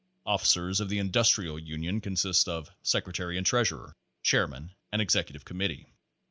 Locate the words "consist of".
2.01-2.71